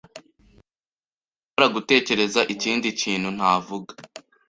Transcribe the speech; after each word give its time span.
Sinshobora 0.03 1.67
gutekereza 1.75 2.41
ikindi 2.53 2.87
kintu 3.01 3.29
navuga. 3.37 3.93